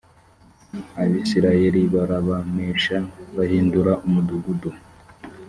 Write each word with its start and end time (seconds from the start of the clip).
abisirayeli 1.01 1.81
barabanesha 1.93 2.97
bahindura 3.35 3.91
umudugudu 4.05 4.69